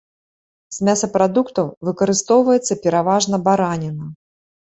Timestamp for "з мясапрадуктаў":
0.75-1.67